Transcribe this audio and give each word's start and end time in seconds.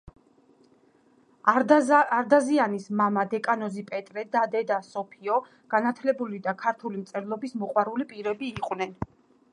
არდაზიანის 1.51 2.87
მამა, 3.01 3.25
დეკანოზი 3.35 3.85
პეტრე, 3.91 4.25
და 4.37 4.43
დედა, 4.55 4.81
სოფიო, 4.89 5.37
განათლებული 5.75 6.43
და 6.49 6.57
ქართული 6.65 7.05
მწერლობის 7.07 7.59
მოყვარული 7.65 8.13
პირები 8.15 8.55
იყვნენ. 8.59 9.01